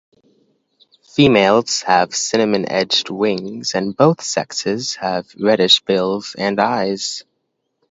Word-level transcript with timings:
Females 1.03 1.83
have 1.83 2.15
cinnamon-edged 2.15 3.11
wings 3.11 3.75
and 3.75 3.95
both 3.95 4.19
sexes 4.23 4.95
have 4.95 5.27
reddish 5.39 5.81
bills 5.81 6.33
and 6.39 6.59
eyes. 6.59 7.23